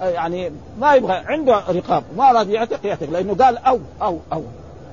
[0.01, 4.43] يعني ما يبغى عنده رقاب ما اراد يعتق يعتق لأنه قال أو أو أو.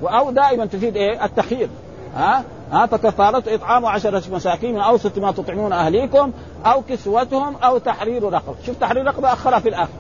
[0.02, 1.70] وأو دائما تفيد إيه؟ التخيير.
[2.16, 6.32] ها؟ ها؟ فكفارته إطعام عشرة مساكين من اوسط ما تطعمون أهليكم
[6.66, 8.56] أو كسوتهم أو تحرير رقبة.
[8.66, 9.94] شوف تحرير رقبة اخرها في الآخر.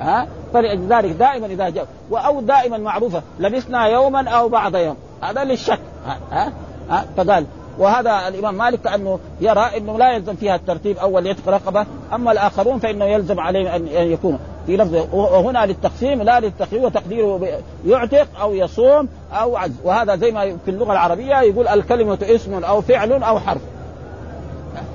[0.00, 4.96] ها؟ فلذلك دائما إذا جاء أو دائما معروفة لبسنا يوما أو بعض يوم.
[5.22, 5.80] هذا للشك.
[6.06, 6.52] ها؟
[6.90, 7.46] ها؟ فقال
[7.78, 11.86] وهذا الإمام مالك كأنه يرى إنه لا يلزم فيها الترتيب أول يتق رقبة.
[12.14, 17.48] أما الآخرون فإنه يلزم عليه ان يكون في لفظ وهنا للتقسيم لا للتقدير وتقديره
[17.86, 19.74] يعتق أو يصوم أو عجز.
[19.84, 23.62] وهذا زي ما في اللغة العربية يقول الكلمة اسم أو فعل أو حرف.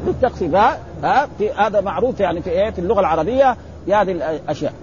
[0.08, 0.56] للتقسيم.
[0.56, 0.78] ها؟
[1.38, 4.74] في هذا معروف يعني في إيه؟ في اللغة العربية في هذه الأشياء.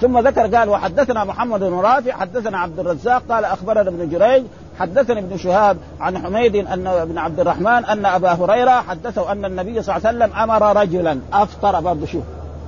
[0.00, 4.44] ثم ذكر قال وحدثنا محمد بن رافع حدثنا عبد الرزاق قال أخبرنا ابن جريج
[4.80, 9.82] حدثني ابن شهاب عن حميد أن ابن عبد الرحمن أن أبا هريرة حدثه أن النبي
[9.82, 12.24] صلى الله عليه وسلم أمر رجلا أفطر برضه شوف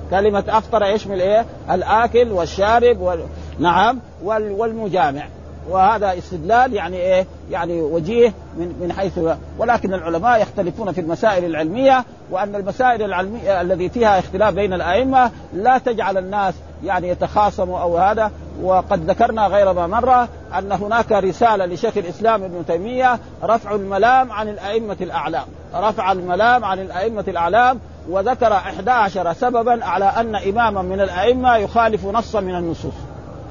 [0.09, 3.19] كلمة أفطر يشمل إيه؟ الآكل والشارب وال...
[3.59, 4.51] نعم وال...
[4.51, 5.23] والمجامع
[5.69, 9.19] وهذا استدلال يعني إيه؟ يعني وجيه من من حيث
[9.57, 15.77] ولكن العلماء يختلفون في المسائل العلمية وأن المسائل العلمية الذي فيها اختلاف بين الأئمة لا
[15.77, 21.97] تجعل الناس يعني يتخاصموا أو هذا وقد ذكرنا غير ما مرة أن هناك رسالة لشيخ
[21.97, 25.45] الإسلام ابن تيمية رفع الملام عن الأئمة الأعلام،
[25.75, 32.39] رفع الملام عن الأئمة الأعلام وذكر 11 سببا على أن اماما من الأئمة يخالف نصا
[32.39, 32.93] من النصوص.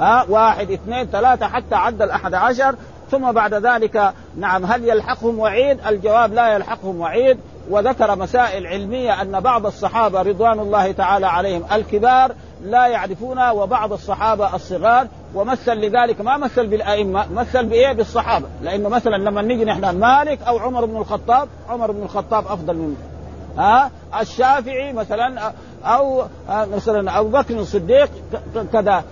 [0.01, 2.75] ها واحد اثنين ثلاثة حتى عد الأحد عشر
[3.11, 7.38] ثم بعد ذلك نعم هل يلحقهم وعيد؟ الجواب لا يلحقهم وعيد
[7.71, 12.33] وذكر مسائل علمية أن بعض الصحابة رضوان الله تعالى عليهم الكبار
[12.65, 18.47] لا يعرفون وبعض الصحابة الصغار ومثل لذلك ما مثل بالأئمة مثل بإيه؟ بالصحابة.
[18.63, 22.97] لأنه مثلا لما نيجي نحن مالك أو عمر بن الخطاب عمر بن الخطاب أفضل منه.
[23.59, 25.53] ها؟ الشافعي مثلا
[25.85, 28.11] أو مثلا أبو بكر الصديق
[28.73, 29.05] كذا.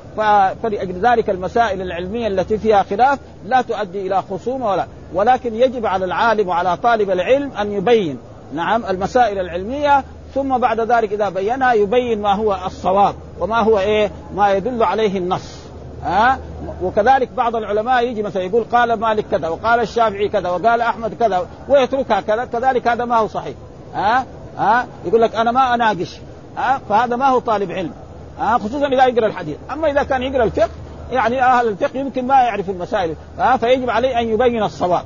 [0.62, 4.86] فلأجل ذلك المسائل العلمية التي فيها خلاف لا تؤدي إلى خصومة ولا.
[5.14, 8.18] ولكن يجب على العالم وعلى طالب العلم أن يبين
[8.52, 10.04] نعم المسائل العلمية
[10.34, 15.18] ثم بعد ذلك إذا بينها يبين ما هو الصواب وما هو إيه ما يدل عليه
[15.18, 15.66] النص.
[16.04, 16.38] ها؟
[16.82, 21.46] وكذلك بعض العلماء يجي مثلا يقول قال مالك كذا وقال الشافعي كذا وقال أحمد كذا
[21.68, 23.54] ويتركها كذا كذلك هذا ما هو صحيح.
[23.94, 24.26] ها؟
[24.58, 26.20] ها؟ يقول لك أنا ما أناقش.
[26.56, 27.92] ها؟ فهذا ما هو طالب علم.
[28.38, 29.56] ها؟ خصوصا إذا يقرأ الحديث.
[29.72, 30.70] أما إذا كان يقرأ الفقه
[31.12, 33.16] يعني أهل الفقه يمكن ما يعرف المسائل.
[33.38, 35.04] ها؟ فيجب عليه أن يبين الصواب.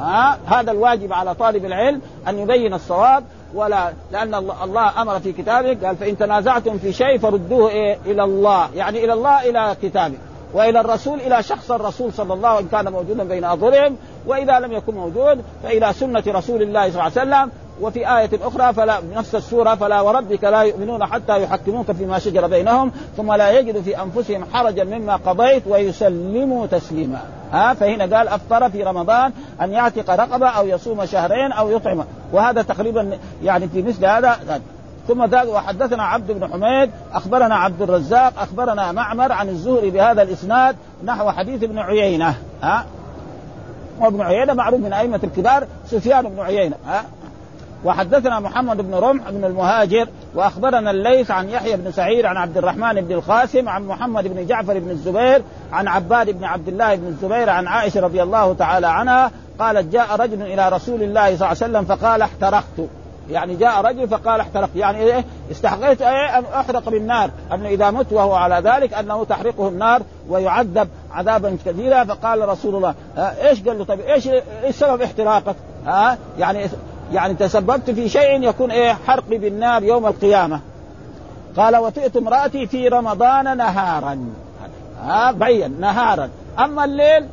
[0.00, 5.86] ها؟ هذا الواجب على طالب العلم أن يبين الصواب ولا لأن الله أمر في كتابه
[5.86, 10.18] قال فإن تنازعتم في شيء فردوه إيه إلى الله يعني إلى الله إلى كتابه
[10.54, 14.72] وإلى الرسول إلى شخص الرسول صلى الله عليه وسلم كان موجودا بين أظهرهم وإذا لم
[14.72, 19.34] يكن موجود فإلى سنة رسول الله صلى الله عليه وسلم وفي آية أخرى فلا نفس
[19.34, 24.44] السورة فلا وربك لا يؤمنون حتى يحكموك فيما شجر بينهم ثم لا يجدوا في أنفسهم
[24.52, 27.20] حرجا مما قضيت ويسلموا تسليما.
[27.52, 32.04] ها فهنا قال أفطر في رمضان أن يعتق رقبة أو يصوم شهرين أو يطعم.
[32.32, 34.60] وهذا تقريبا يعني في مثل هذا
[35.08, 41.30] ثم وحدثنا عبد بن حميد أخبرنا عبد الرزاق أخبرنا معمر عن الزهري بهذا الإسناد نحو
[41.30, 42.34] حديث ابن عيينة.
[42.62, 42.84] ها
[44.00, 46.76] وابن عيينة معروف من أئمة الكبار سفيان بن عيينة.
[46.86, 47.04] ها
[47.84, 53.00] وحدثنا محمد بن رمح بن المهاجر وأخبرنا الليث عن يحيى بن سعيد عن عبد الرحمن
[53.00, 57.50] بن القاسم عن محمد بن جعفر بن الزبير عن عباد بن عبد الله بن الزبير
[57.50, 61.56] عن عائشة رضي الله تعالى عنها قالت جاء رجل إلى رسول الله صلى الله عليه
[61.56, 62.88] وسلم فقال احترقت.
[63.30, 64.76] يعني جاء رجل فقال احترقت.
[64.76, 69.68] يعني إيه؟ استحقيت إيه أن أحرق بالنار انه إذا مت وهو على ذلك أنه تحرقه
[69.68, 74.28] النار ويعذب عذابا كثيرا فقال رسول الله إيش؟ قال له طيب إيش؟
[74.64, 76.68] إيش سبب احتراقك؟ ها يعني
[77.12, 80.60] يعني تسببت في شيء يكون إيه حرقي بالنار يوم القيامة.
[81.56, 84.18] قال وطئت امرأتي في رمضان نهارا.
[85.02, 86.30] ها بين نهارا.
[86.58, 87.26] أما الليل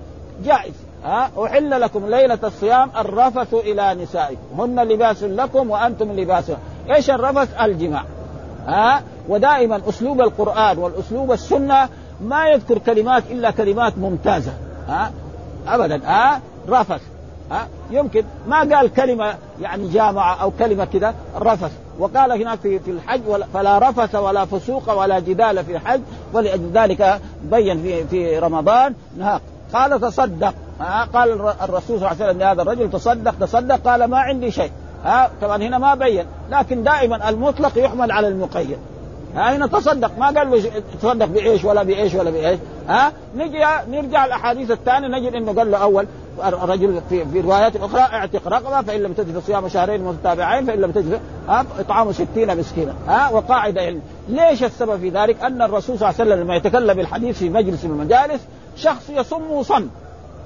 [0.45, 0.73] جائز.
[1.03, 4.61] ها أحل لكم ليلة الصيام الرفث إلى نسائكم.
[4.61, 6.51] هن لباس لكم وأنتم لباس.
[6.89, 8.03] إيش الرفث؟ الجماع.
[8.67, 11.89] ها ودائما أسلوب القرآن والأسلوب السنة
[12.21, 14.51] ما يذكر كلمات إلا كلمات ممتازة.
[14.87, 15.11] ها
[15.67, 16.01] ابدا.
[16.05, 17.01] ها رفث.
[17.51, 23.21] ها يمكن ما قال كلمة يعني جامعة أو كلمة كذا رفث وقال هناك في الحج
[23.53, 26.01] فلا رفث ولا فسوق ولا جدال في الحج
[26.33, 28.93] ولأجل ذلك بين في في رمضان
[29.73, 30.53] قال تصدق.
[31.13, 34.71] قال الرسول صلى الله عليه وسلم لهذا الرجل تصدق تصدق قال ما عندي شيء.
[35.05, 36.25] ها طبعا هنا ما بين.
[36.51, 38.77] لكن دائما المطلق يحمل على المقيد.
[39.37, 40.71] هنا تصدق ما قال له
[41.01, 42.59] تصدق بإيش ولا بإيش ولا بإيش.
[42.87, 46.07] ها؟ نجي نرجع الأحاديث الثانية نجد إنه قال له أول
[46.45, 50.91] الرجل في, في روايات أخرى اعتق رقبة فإن لم تجد صيام شهرين متتابعين فإن لم
[50.91, 51.19] تجد
[51.79, 52.93] اطعام ستين مسكينا.
[53.07, 54.01] ها؟ وقاعدة علم.
[54.29, 57.85] ليش السبب في ذلك؟ أن الرسول صلى الله عليه وسلم لما يتكلم الحديث في مجلس
[57.85, 58.41] من المجالس
[58.75, 59.87] شخص يصم صم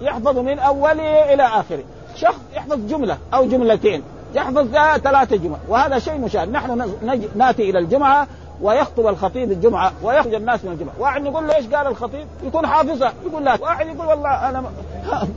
[0.02, 1.84] يحفظ من أوله إلى آخره.
[2.16, 4.04] شخص يحفظ جملة أو جملتين
[4.36, 4.68] يحفظ
[5.04, 6.92] ثلاثة جمل وهذا شيء مشاهد نحن
[7.36, 8.28] نأتي إلى الجمعة
[8.62, 13.14] ويخطب الخطيب الجمعة ويخرج الناس من الجمعة، واحد يقول له إيش قال الخطيب؟ يكون حافظها.
[13.26, 14.64] يقول لا، واحد يقول والله أنا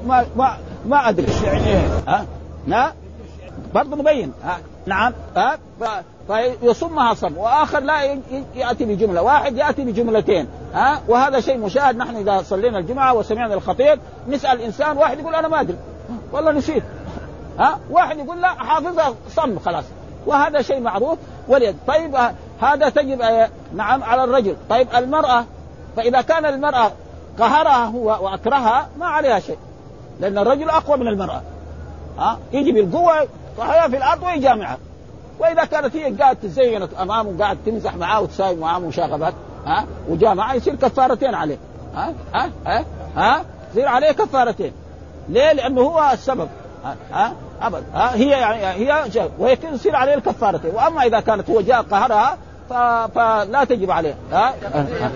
[0.07, 1.27] ما ما ما أدري.
[2.07, 2.27] ها؟
[2.69, 2.93] ها؟
[3.75, 5.13] برضه نبين ها؟ نعم.
[5.37, 5.59] ها؟
[6.29, 7.39] فيصمها صم.
[7.39, 8.03] وآخر لا
[8.55, 10.49] يأتي بجملة، واحد يأتي بجملتين.
[10.75, 11.97] ها؟ وهذا شيء مشاهد.
[11.97, 13.99] نحن إذا صلينا الجمعة وسمعنا الخطيب
[14.29, 15.77] نسأل إنسان واحد يقول أنا ما أدري.
[16.33, 16.83] والله نسيت.
[17.59, 19.85] ها؟ واحد يقول لا حافظها صم خلاص.
[20.27, 21.19] وهذا شيء معروف.
[21.49, 21.77] وليد.
[21.87, 22.17] طيب
[22.65, 23.23] هذا تجب
[23.75, 24.57] نعم على الرجل.
[24.71, 25.45] طيب المرأة
[25.97, 26.93] فإذا كان المرأة
[27.39, 29.59] قهرها هو وأكرهها ما عليها شيء
[30.21, 31.43] لأن الرجل أقوى من المرأة.
[32.19, 34.79] ها؟ يجي بالقوة صحيح في الأرض ويجامعها.
[35.39, 39.35] وإذا كانت هي قاعد تزين أمامه قاعد تمزح معاه وتساوي معاه مشاغبات
[39.67, 41.59] ها؟ وجامعة يصير كفارتين عليه.
[41.95, 42.85] ها؟ ها؟ ها؟
[43.17, 44.73] ها؟ يصير عليه كفارتين.
[45.29, 46.49] ليه؟ لأنه هو السبب.
[46.85, 47.33] ها, ها؟
[47.95, 49.05] ها؟ هي يعني هي
[49.39, 50.75] ويكون يصير عليه الكفارتين.
[50.75, 54.15] وأما إذا كانت هو جاء قهرها فلا تجب عليه.
[54.33, 54.55] ها؟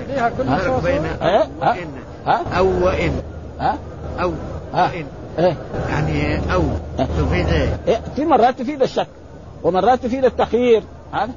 [0.07, 1.89] فيها كل بين إيه؟ وإن.
[2.27, 3.23] أو وإن.
[3.61, 3.79] ها؟
[4.21, 4.33] أو
[4.75, 5.07] وإن.
[5.39, 5.57] إيه؟
[5.89, 6.63] يعني أو.
[6.99, 9.07] تفيد إيه؟ في مرات تفيد الشك
[9.63, 10.83] ومرات تفيد التخيير.
[11.13, 11.29] ها؟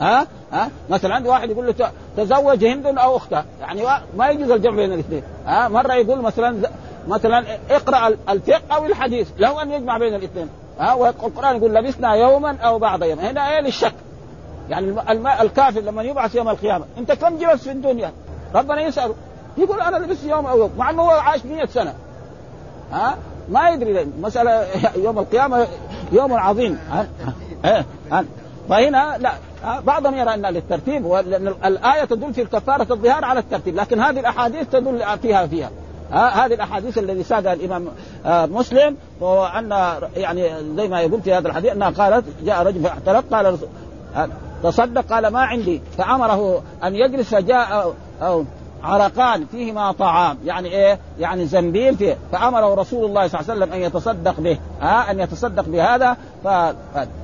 [0.00, 3.82] ها؟ ها؟ مثلا عندي واحد يقول له تزوج هند أو اختها يعني
[4.16, 5.22] ما يجوز الجمع بين الاثنين.
[5.46, 6.56] ها؟ مرة يقول مثلا
[7.08, 10.48] مثلا اقرأ الفقه أو الحديث له أن يجمع بين الاثنين.
[10.80, 13.94] ها؟ والقران يقول لبسنا يوما أو بعض يوم هنا إيه للشك؟
[14.70, 14.94] يعني
[15.42, 18.12] الكافر لما يبعث يوم القيامة أنت كم جلست في الدنيا؟
[18.54, 19.14] ربنا يساله
[19.58, 21.94] يقول أنا لبست يوم أو يوم مع إنه هو عاش 100 سنة.
[22.92, 23.16] ها؟
[23.48, 24.66] ما يدري مسألة
[25.04, 25.66] يوم القيامة
[26.12, 26.78] يوم عظيم.
[26.90, 27.06] ها؟
[27.64, 28.24] ها؟ ها؟
[28.68, 29.32] فهنا لا
[29.80, 34.68] بعضهم يرى إن للترتيب لأن الآية تدل في الكفاره الظهار على الترتيب لكن هذه الأحاديث
[34.68, 35.70] تدل فيها فيها.
[36.10, 37.88] هذه الأحاديث الذي ساقها الإمام
[38.26, 39.70] آه مسلم وأن
[40.16, 43.58] يعني زي ما يقول في هذا الحديث أنها قالت جاء رجل فاحترق قال
[44.62, 45.82] تصدق قال ما عندي.
[45.98, 48.44] فأمره أن يجلس فجاء أو
[48.84, 50.38] عرقان فيهما طعام.
[50.44, 52.18] يعني إيه؟ يعني زنبيل فيه.
[52.32, 54.58] فأمره رسول الله صلى الله عليه وسلم أن يتصدق به.
[54.80, 56.16] ها؟ أن يتصدق بهذا.
[56.44, 56.48] ف...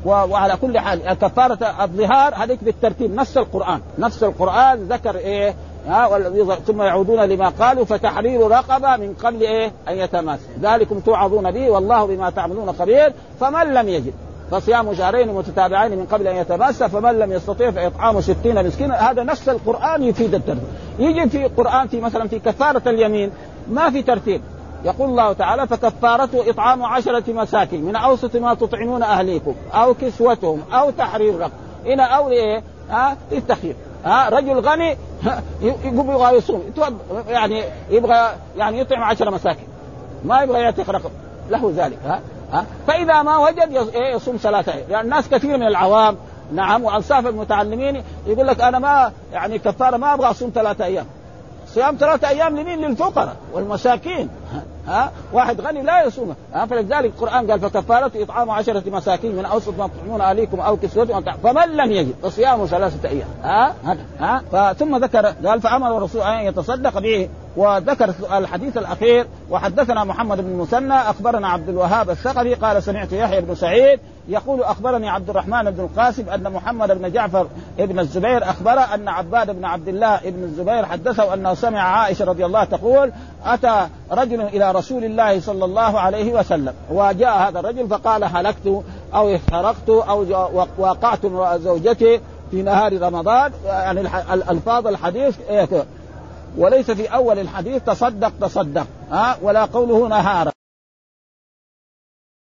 [0.05, 3.15] وعلى كل حال كفارة الظهار هذيك بالترتيب.
[3.15, 3.81] نفس القرآن.
[3.99, 5.55] نفس القرآن ذكر إيه؟
[5.89, 6.21] ها؟
[6.67, 10.41] ثم يعودون لما قالوا فتحرير رقبة من قبل إيه؟ أن يتماس.
[10.63, 13.13] ذلكم توعظون به والله بما تعملون خبير.
[13.41, 14.15] فمن لم يجد؟
[14.51, 19.11] فصيام شهرين متتابعين من قبل أن يتماس فمن لم يستطيع فإطعام ستين مسكينا.
[19.11, 20.69] هذا نفس القرآن يفيد الترتيب.
[20.99, 23.31] يجي في قرآن في مثلا في كفارة اليمين
[23.71, 24.41] ما في ترتيب.
[24.85, 30.91] يقول الله تعالى فكفارته إطعام عشرة مساكين من أوسط ما تطعمون أهليكم أو كسوتهم أو
[30.91, 31.53] تحرير رقبه
[31.87, 34.97] هنا أو إيه؟ ها؟ للتخيير ها؟ رجل غني
[35.85, 36.63] يبغى يصوم.
[37.29, 39.69] يعني يبغى يعني يطعم عشر مساكين.
[40.25, 41.11] ما يبغى يعتق رقم.
[41.51, 41.99] له ذلك.
[42.07, 42.21] ها؟
[42.87, 46.17] فإذا ما وجد إيه، يصوم ثلاثة أيام يعني الناس كثير من العوام
[46.53, 51.07] نعم وأنصاف المتعلمين يقول لك أنا ما يعني كفارة ما أبغى أصوم ثلاثة أيام.
[51.75, 54.29] صيام ثلاثة أيام لمين؟ للفقراء والمساكين.
[54.89, 56.35] ها؟ واحد غني لا يصوم.
[56.55, 61.25] ها؟ فلذلك القرآن قال فكفارته إطعام عشرة مساكين من أوسط ما تطعمون أهليكم أو كسوتهم
[61.43, 63.29] فمن لم يجد فصيام ثلاثة أيام.
[63.43, 63.75] ها؟
[64.53, 70.51] ها؟ ثم ذكر قال فأمر الرسول أن يتصدق به وذكر الحديث الأخير وحدثنا محمد بن
[70.51, 75.85] المثنى أخبرنا عبد الوهاب الثقفي قال سمعت يحيى بن سعيد يقول أخبرني عبد الرحمن بن
[75.85, 77.47] القاسم أن محمد بن جعفر
[77.79, 82.45] بن الزبير أخبر أن عباد بن عبد الله بن الزبير حدثه أنه سمع عائشة رضي
[82.45, 83.13] الله تقول
[83.45, 88.83] أتى رجل إلى رسول الله صلى الله عليه وسلم وجاء هذا الرجل فقال هلكت
[89.15, 90.27] أو احترقت أو
[90.79, 93.53] وقعت زوجتي في نهار رمضان.
[93.65, 94.01] يعني
[94.51, 95.85] الفاظ الحديث إيه
[96.57, 100.56] وليس في أول الحديث تصدق تصدق ها؟ ولا قوله نهارا.